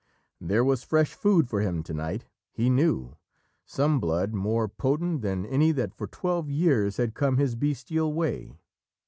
There 0.39 0.63
was 0.63 0.81
fresh 0.83 1.13
food 1.13 1.47
for 1.47 1.61
him 1.61 1.83
to 1.83 1.93
night, 1.93 2.25
he 2.51 2.71
knew, 2.71 3.17
some 3.67 3.99
blood 3.99 4.33
more 4.33 4.67
potent 4.67 5.21
than 5.21 5.45
any 5.45 5.71
that 5.73 5.93
for 5.93 6.07
twelve 6.07 6.49
years 6.49 6.97
had 6.97 7.13
come 7.13 7.37
his 7.37 7.53
bestial 7.53 8.11
way. 8.11 8.57